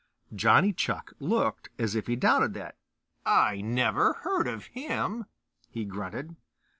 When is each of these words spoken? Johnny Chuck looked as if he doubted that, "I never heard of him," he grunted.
Johnny 0.33 0.73
Chuck 0.73 1.13
looked 1.19 1.69
as 1.77 1.93
if 1.93 2.07
he 2.07 2.15
doubted 2.15 2.55
that, 2.55 2.75
"I 3.23 3.61
never 3.63 4.13
heard 4.23 4.47
of 4.47 4.65
him," 4.65 5.25
he 5.69 5.85
grunted. 5.85 6.35